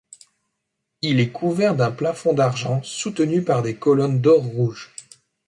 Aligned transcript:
Il 1.03 1.19
est 1.19 1.29
couvert 1.31 1.75
d'un 1.75 1.91
plafond 1.91 2.33
d'argent 2.33 2.81
soutenu 2.81 3.43
par 3.43 3.61
des 3.61 3.75
colonnes 3.75 4.19
d'or 4.19 4.41
rouge. 4.43 4.89